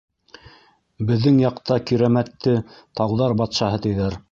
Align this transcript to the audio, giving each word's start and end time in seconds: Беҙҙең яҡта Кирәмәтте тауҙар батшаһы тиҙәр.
Беҙҙең 1.09 1.37
яҡта 1.43 1.77
Кирәмәтте 1.91 2.57
тауҙар 3.01 3.39
батшаһы 3.45 3.87
тиҙәр. 3.89 4.19